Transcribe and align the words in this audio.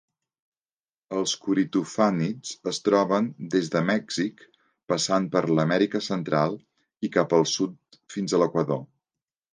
Els 1.17 1.33
coritofànids 1.41 2.53
es 2.71 2.79
troben 2.87 3.27
des 3.55 3.69
de 3.75 3.83
Mèxic 3.91 4.41
passant 4.93 5.29
per 5.37 5.45
l'Amèrica 5.51 6.03
Central 6.09 6.59
i 7.09 7.13
cap 7.19 7.37
al 7.41 7.49
sud 7.57 8.01
fins 8.17 8.33
a 8.33 8.41
l'Equador. 8.45 8.83